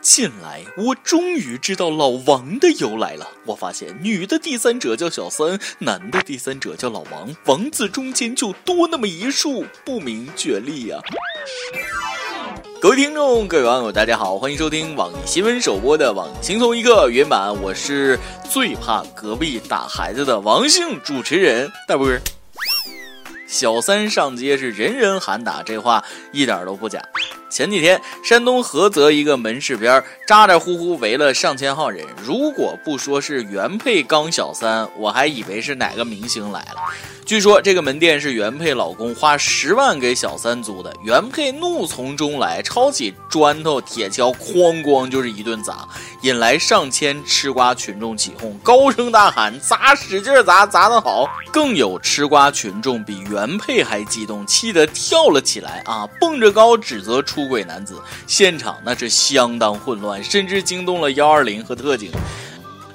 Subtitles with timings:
[0.00, 3.26] 近来，我终于知道老王的由来了。
[3.44, 10.98] 我发现，女的第三者叫小三，男的第三者叫老王，王字中间就多那么一竖，不明觉厉呀。
[12.80, 18.18] 各位听众，各位网友，大家好，欢迎收听网易新闻首播的《网易轻松一刻》原版，我是
[18.48, 22.08] 最怕隔壁打孩子的王姓主持人大波。
[23.48, 27.02] 小三上街是人人喊打，这话一点都不假。
[27.50, 32.04] 前几天，山东菏泽一个门市边咋咋呼呼围了上千号人。
[32.22, 36.76] 如果不说是原配刚小三，我还以为是哪个明星来了。
[37.24, 45.86] 据说这个门店是原配老公花十万给小三租的，原配怒从中来，抄起砖头铁锹，哐哐就是一顿砸，
[46.22, 62.10] 引来上千吃瓜群众起哄，高声大喊：“砸，使劲砸，砸得好！”更有吃瓜群众比原配还激动，气得跳了起来啊，蹦着高指责出出轨男子，现场那是相当混乱，甚至惊动了幺二零和特警。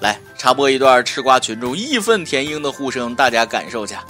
[0.01, 4.03] 来插播一段吃瓜群众义愤填膺的呼声，大家感受下。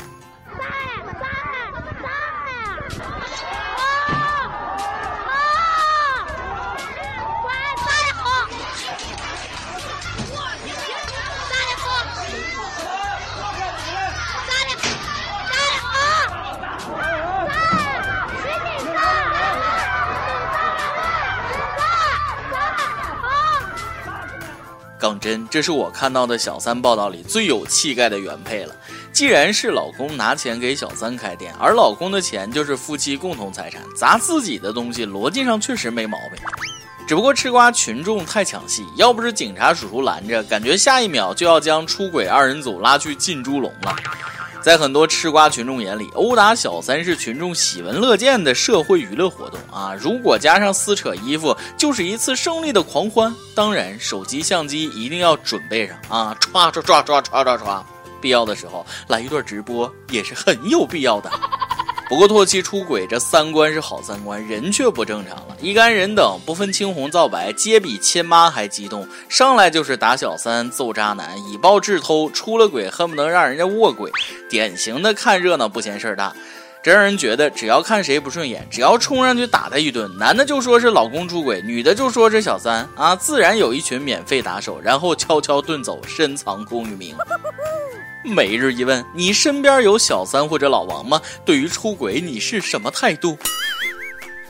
[25.04, 28.74] 杠真，这是我看到的小三报道里最有气概的原配了。
[29.12, 36.42] 既然是老公拿钱给小三开店，而老公的钱就是夫妻共同财产，砸自己的东西，逻辑上确实没毛病。
[37.06, 43.94] 只不过吃瓜群众太抢戏，要不是警察叔叔拦着，感觉下一秒就要将出轨二人组拉去进猪笼了。
[44.64, 49.94] 在很多吃瓜群众眼里，殴打小三是群众喜闻乐见的社会娱乐活动啊！
[49.94, 53.36] 如果加上撕扯衣服，就是一次胜利的狂欢。
[53.54, 56.38] 当然，手机相机一定要准备上啊！
[56.40, 57.84] 唰唰唰唰唰唰唰，
[58.22, 61.30] 必要的时候来一段直播也是很有必要的。
[62.14, 65.58] 不过唾弃出轨，这三观是好三观，人却不正常了。
[65.60, 74.12] 一干人等不分青红皂白，皆比亲妈还激动，上来就是打小三、揍渣男，以暴制偷，出了轨恨不能让人家卧轨，
[74.48, 76.32] 典型的看热闹不嫌事儿大。
[76.84, 87.16] 这让人觉得，只要看谁不顺眼，只要冲上去打他一顿，男的就说是老公出轨，女的就说是小三啊，自然有一群免费打手，然后悄悄遁走，深藏功与名。
[88.26, 91.22] 每日一问：你身边有小三或者老王吗？
[91.44, 93.38] 对于出轨，你是什么态度？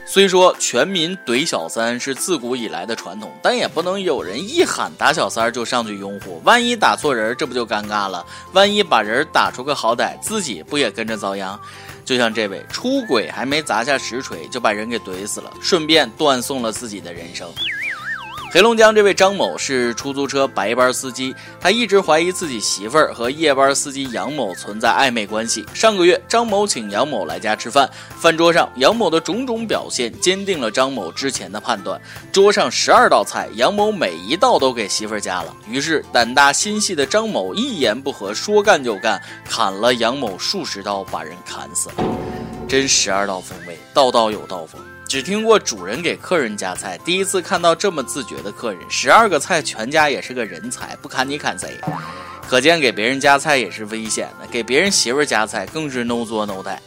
[0.06, 8.24] 虽说全民怼小三是自古以来的传统，但也不能有人一喊打小三就上去拥护，万一打错人，这不就尴尬了？
[8.52, 11.58] 万一把人打出个好歹，自己不也跟着遭殃？
[12.04, 17.52] 就像这位出轨还没砸下实锤，就把人给怼死了，顺便断送了自己的人生。
[18.54, 25.66] 黑龙江这位张某是出租车白班司机，他一直怀疑自己媳妇儿和夜班司机杨某存在暧昧关系。
[25.74, 32.00] 上个月，张某请杨某来家吃饭，饭桌上杨某的种种表现坚定了张某之前的判断。
[32.30, 35.52] 桌上十二道菜，杨某每一道都给媳妇儿加了。
[35.68, 41.96] 于是胆大心细的张某一言不合，说干就干，砍了杨某数十刀，把人砍死了。
[42.68, 44.80] 真十二道风味，道道有道风。
[45.14, 48.80] 只听过主人给客人夹菜，第一次看到这么自觉的客人。
[48.88, 51.78] 十二个菜全家也是个人才，不砍你砍谁？
[52.48, 56.82] 可见给别人夹菜也是危险的，给别人媳妇夹菜更是 no 作 no 带。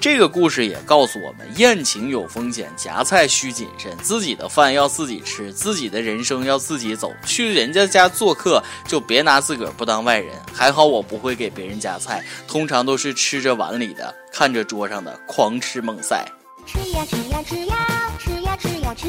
[0.00, 7.12] 这个故事也告诉我们，宴请有风险，夹菜需谨慎，自己的饭要自己吃，自己的人生要自己走。
[7.24, 10.34] 去人家家做客，就别拿自个儿不当外人。
[10.52, 16.26] 还好我不会给别人夹菜，通常都是吃着碗里的，看着桌上的，狂吃猛塞。
[16.68, 17.86] 吃呀吃呀吃呀
[18.18, 19.08] 吃呀吃呀吃。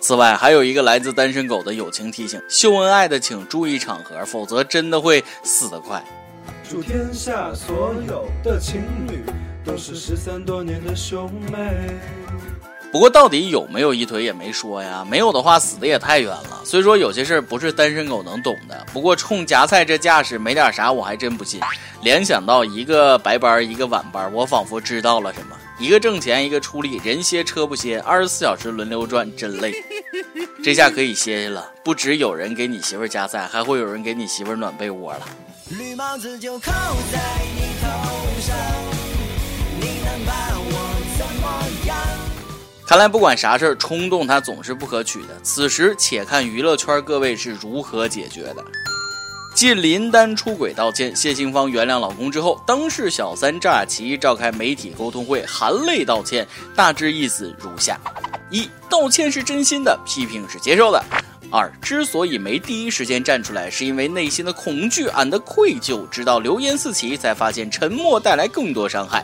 [0.00, 6.04] 此外，还有一个来自单身狗的友情提醒：秀恩爱的请注意场合，否则真的会死得快。
[6.68, 9.24] 祝天下所有的情侣
[9.64, 11.96] 都是失散多年的兄妹。
[12.90, 16.62] 不过到底有没有一腿也没说呀，没有的话死的也太冤了。
[16.64, 21.60] 虽说有些事儿不是单身狗能懂的，不过冲夹菜这架势，没点啥我还真不信。
[22.02, 25.56] 联想到一个白班一个晚班，我仿佛知道了什么。
[25.76, 29.74] 一个挣钱，一个出力，人歇车不歇，二十四小时轮流转，真累。
[30.62, 35.28] 这下可以歇歇了，不止有人给你媳妇夹菜，还会有人给你媳妇暖被窝了。
[35.70, 36.70] 绿帽子就扣
[37.12, 37.20] 在
[37.56, 37.88] 你头
[38.40, 38.56] 上，
[39.80, 41.96] 你能把我怎么样？
[42.86, 45.40] 看来不管啥事儿，冲动它总是不可取的。
[45.42, 48.64] 此时且看娱乐圈各位是如何解决的。
[49.54, 57.96] 继林丹出轨道歉，谢杏芳原谅老公之后，当事小三赵雅琪召开媒体沟通会，含泪道歉，大致意思如下：
[58.50, 61.00] 一、道歉是真心的，批评是接受的；
[61.52, 69.22] 二、之所以没第一时间站出来，是因为内心的恐惧俺的愧疚，直到流言四起，才发现沉默带来更多伤害；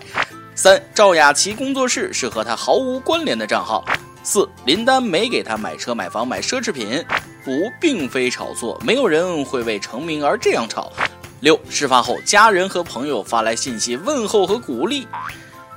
[0.54, 3.84] 三、赵雅琪工作室是和他毫无关联的账号。
[4.22, 7.04] 四林丹没给他买车买房买奢侈品，
[7.50, 10.92] 五并非炒作，没有人会为成名而这样炒。
[11.40, 15.08] 六事发后，家人和朋友发来信息问候和鼓励。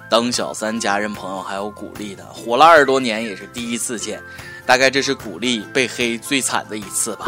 [0.08, 4.22] 当小三家人朋友还有鼓励的，火了二十多年也是第一次见，
[4.66, 7.26] 大概这是鼓励被黑最惨的一次吧。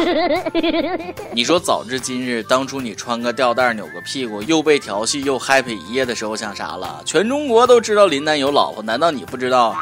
[1.32, 7.02] 你说早知今日，当初你穿个吊带扭个屁股，又被调戏又 happy 一夜的时候想啥了？
[7.04, 9.76] 全中国都知道林丹有老婆，难道你不知道？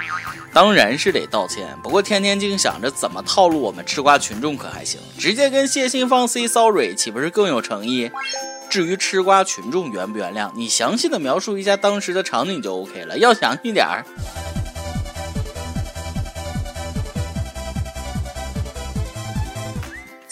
[0.52, 5.00] 当然是得道歉，不过天天净想着怎么套路我们吃瓜群众可还行？
[5.18, 8.10] 直接跟谢杏芳 say sorry 岂不是更有诚意？
[8.70, 14.04] 至于吃瓜群众原不原谅，你详细的描述一下当时的场景就 OK 了，要详细点儿。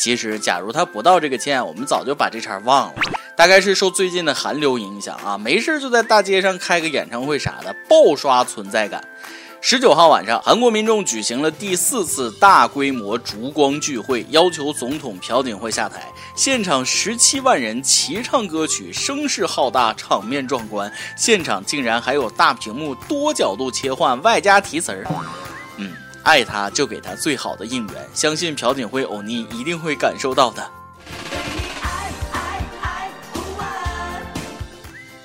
[0.03, 2.95] 其实，假如他不道这个歉，我们早就把这茬忘了。
[3.37, 9.01] 大概是受最近的韩流影响啊，没事就在大街上开个演唱会啥的，爆刷存在感。
[9.61, 16.03] 十九号晚上，韩国民众举行了第四次大规模烛光聚会，要求总统朴槿惠下台。
[16.35, 20.93] 现场十七万人齐唱歌曲，声势浩大，场面壮观。
[21.17, 25.07] 现场竟然还有大屏幕多角度切换，外加提词儿。
[26.23, 30.71] 爱他就给他最好的应援，相信朴槿惠欧尼一定会感受到的。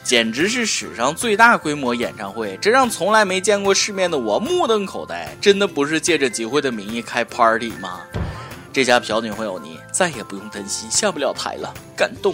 [0.03, 5.35] 简直是史上最大规模演唱会，这让从来没见过世面的我目瞪口呆。
[5.41, 7.99] 真的不是借着集会的名义开 party 吗？
[8.71, 12.33] 这下朴槿惠欧尼再也不用担心下不了台了，感动。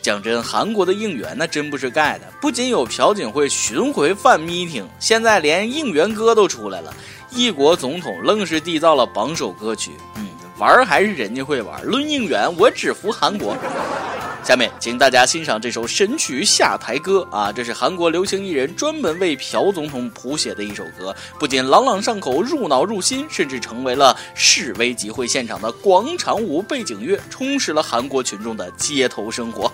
[0.00, 6.94] 讲真，韩国的应援那真不是盖的，不仅有朴槿惠巡回犯 meeting，现在连应援歌都出来了。
[7.34, 11.82] 一国总统愣是缔造了榜首歌曲，嗯，玩还是人家会玩。
[11.82, 13.56] 论应援，我只服韩国。
[14.44, 29.72] 下面，请大家欣赏这首神曲《下台歌》啊，这是韩国流行艺人专门为朴总统谱写的一首歌，不仅朗朗上口、入脑入心，甚至成为了示威集会现场的广场舞背景乐，充实了韩国群众的街头生活。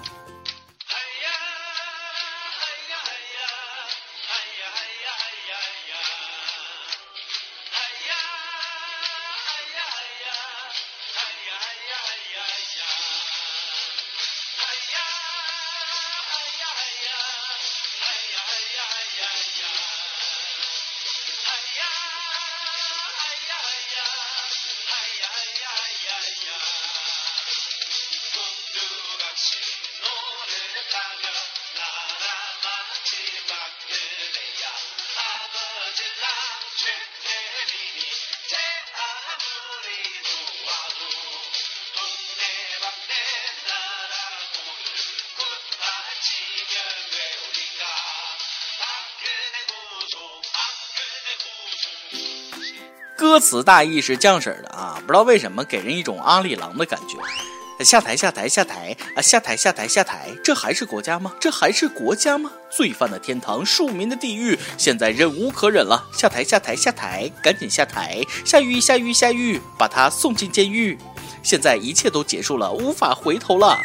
[53.29, 57.85] 歌词大意是降婶的啊，不知道为什么给人一种阿里郎的感觉。
[57.85, 59.21] 下台下台下台啊！
[59.21, 61.35] 下台下台下台，这还是国家吗？
[61.39, 62.51] 这还是国家吗？
[62.71, 66.03] 罪犯的天堂，庶民的地狱，现在忍无可忍了！
[66.11, 68.19] 下台下台下台，赶紧下台！
[68.47, 70.99] 下狱下狱下狱，把他送进监狱！
[71.43, 73.79] 现在一切都结束了，无法回头了。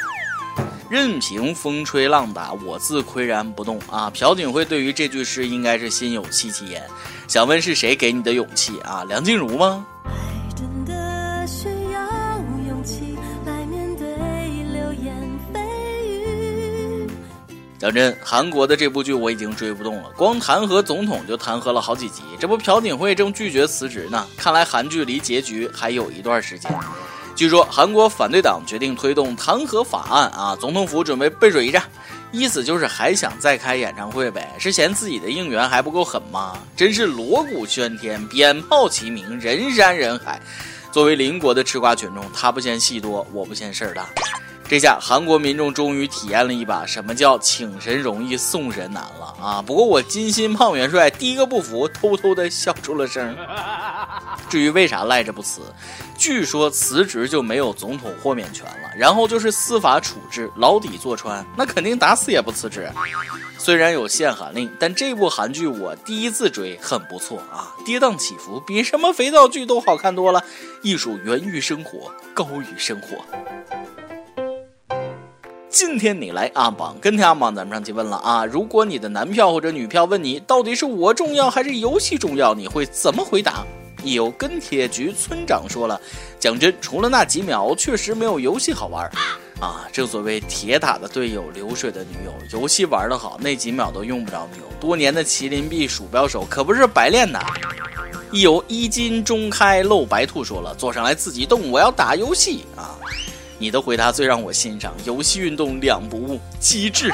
[0.94, 4.12] 任凭风吹浪打，我自岿然不动啊！
[4.12, 6.84] 朴槿惠对于这句诗应该是心有戚戚焉。
[7.28, 9.04] 想问是谁给你的勇气啊？
[9.08, 9.84] 梁静茹吗？
[17.80, 22.22] 讲真，韩国的这部剧我已经追不动了，光弹劾总统就弹劾了好几集。
[22.40, 24.28] 这不，朴槿惠正拒绝辞职呢。
[24.38, 26.72] 看来韩剧离结局还有一段时间。
[27.36, 31.84] 据说韩国反对党决定推动弹劾法案啊，总统府准备背水一战，
[32.32, 34.54] 意思就是还想再开演唱会呗？
[34.60, 36.58] 是嫌自己的应援还不够狠吗？
[36.76, 40.40] 真是锣鼓喧天，鞭炮齐鸣，人山人海。
[40.92, 44.06] 作为邻国的吃瓜群众，他不嫌戏多，我不嫌事儿大。
[44.66, 49.62] 这下韩国民众终于体验了一把什么叫请神容易送神难了啊！
[49.62, 53.36] 不过我金心胖元帅第一个不服，偷偷的笑出了声。
[54.54, 55.62] 至于为啥赖着不辞，
[56.16, 62.88] 据说辞职就没有总统豁免权了，然后就是司法处置，牢底坐穿，那肯定打死也不辞职。
[63.58, 70.46] 虽然有限韩令，但这部韩剧我第一次追很不错啊，跌宕起伏，比什么肥皂剧都好看多了。
[70.84, 73.26] 艺术源于生活，高于生活。
[75.68, 83.66] 今天你来阿榜，跟天阿榜，咱们上去问了啊，如果你的男票或者女票问你，到底是我重要还是游戏重要，你会怎么回答？
[84.04, 86.00] 有跟铁局村长说了，
[86.40, 89.10] 讲真，除了那几秒，确实没有游戏好玩。
[89.60, 94.66] 啊，正所谓铁打的队友，流水的女友，游戏玩得好，那几秒都用不着女友。
[94.80, 97.40] 多年的麒麟臂鼠标手可不是白练的。
[98.32, 102.98] 有一金中开露白兔说了，坐上来自己动，我要打游戏啊！
[103.60, 107.14] 你的回答最让我欣赏，游戏运动两不误，机智。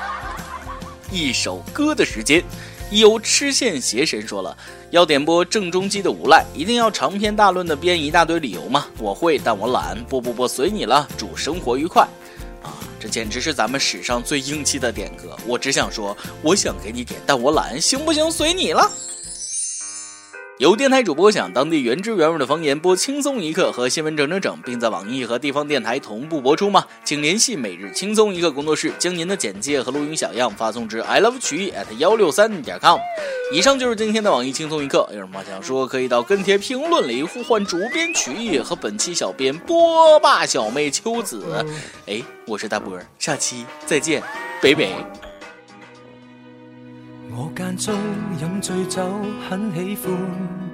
[1.12, 2.42] 一首歌的时间。
[2.90, 4.56] 有痴线邪神说了，
[4.90, 8.86] 要点播郑中基的无赖，一定要长篇大论的编一大堆理由吗？
[8.98, 9.96] 我会，但我懒。
[10.06, 11.08] 不不不，随你了。
[11.16, 12.02] 祝生活愉快。
[12.62, 15.36] 啊，这简直是咱们史上最硬气的点歌。
[15.46, 18.28] 我只想说，我想给你点，但我懒，行不行？
[18.28, 18.90] 随你了。
[20.58, 26.84] 有电台主播想当地原汁原味的方言播轻松一刻和新闻整整整，并在网易和地方电台同步播出吗？
[27.02, 32.98] 请联系每日轻松一刻工作室，将您的简介和录音小样发送至 i love 曲艺 at 幺六三点 com。
[33.54, 41.42] 以上就是今天的网易轻松一刻，有什么想说可以到跟帖评论里呼唤主编曲艺和本期小编波霸小妹秋子。
[42.06, 44.22] 哎，我是大波儿，下期再见，
[44.60, 44.92] 北北。
[47.36, 47.94] 我间中
[48.40, 49.02] 饮醉酒，
[49.48, 50.12] 很喜欢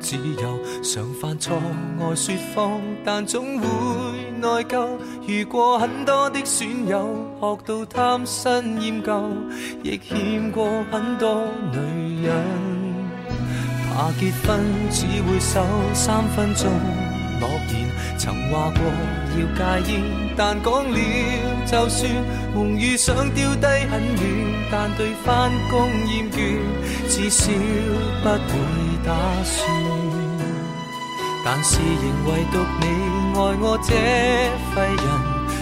[0.01, 1.57] 自由，常犯错
[2.01, 3.67] 爱说谎，但总会
[4.41, 4.89] 内疚。
[5.27, 9.33] 遇过很多的损友，学到贪新厌旧，
[9.83, 12.35] 亦欠过很多女人。
[13.89, 14.61] 怕结婚
[14.91, 16.71] 只会守三分钟
[17.39, 18.81] 诺言，曾话过
[19.37, 20.26] 要戒烟。
[20.37, 20.99] 但讲了，
[21.65, 22.11] 就算
[22.55, 24.23] 梦遇想丢低很远，
[24.71, 26.59] 但对翻工厌倦，
[27.09, 27.51] 至少
[28.23, 28.37] 不会
[29.05, 29.15] 打
[29.45, 29.67] 算。
[31.45, 32.85] 但是仍唯独你
[33.35, 33.91] 爱我这
[34.75, 34.75] 废
[35.05, 35.07] 人，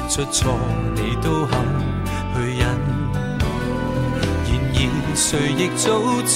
[0.08, 0.58] 出错
[0.94, 1.52] 你都肯
[2.34, 2.62] 去忍。
[4.76, 5.86] 然而谁亦早
[6.26, 6.34] 知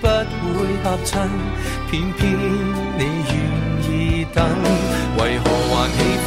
[0.00, 0.04] 不
[0.58, 1.30] 会合衬，
[1.90, 2.20] 偏偏
[2.98, 3.00] 你
[3.30, 3.34] 愿
[3.88, 4.44] 意等，
[5.18, 6.26] 为何还喜欢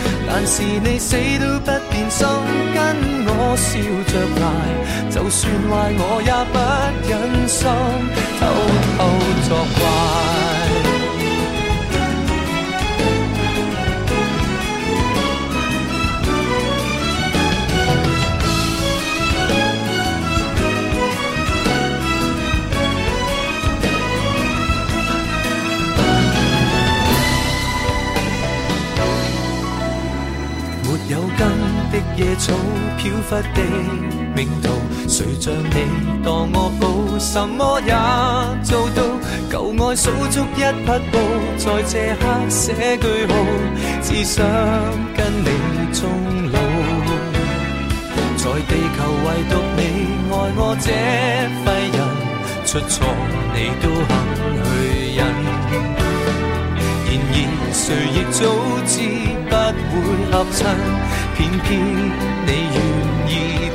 [0.33, 2.25] 但是你死都不变心，
[2.73, 2.79] 跟
[3.27, 3.69] 我笑
[4.07, 4.43] 着赖，
[5.11, 5.69] 就算坏
[5.99, 6.57] 我也不
[7.09, 7.11] 忍
[7.49, 7.67] 心。
[33.31, 33.61] 忽的
[34.35, 34.67] 命途，
[35.07, 35.75] 谁像你
[36.21, 37.93] 当我宝，什么也
[38.61, 39.01] 做到。
[39.49, 41.17] 旧爱数足一匹布，
[41.57, 43.33] 在这刻写句号，
[44.01, 44.43] 只想
[45.15, 45.47] 跟你
[45.93, 46.01] 终
[46.51, 46.59] 老。
[48.35, 49.79] 在地球唯独你
[50.29, 50.91] 爱我这
[51.63, 51.97] 废人，
[52.65, 53.07] 出错
[53.55, 54.11] 你都肯
[54.65, 54.67] 去
[55.15, 55.19] 忍。
[57.07, 57.35] 然而
[57.71, 58.39] 谁亦早
[58.85, 58.93] 知
[59.47, 59.55] 不
[59.89, 59.95] 会
[60.31, 60.59] 合衬。
[61.37, 61.69] 偏偏
[62.45, 62.49] 你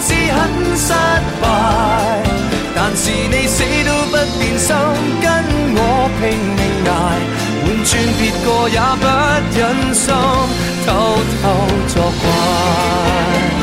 [0.00, 0.38] 是很
[0.76, 0.92] 失
[1.40, 1.46] 败，
[2.74, 4.74] 但是你死都不变心，
[5.20, 5.26] 跟
[5.74, 5.78] 我
[6.18, 6.22] 拼
[6.56, 6.90] 命挨，
[7.62, 9.04] 换转别个也不
[9.58, 9.60] 忍
[9.94, 10.06] 心
[10.86, 10.88] 偷
[11.42, 11.44] 偷
[11.88, 13.57] 作怪。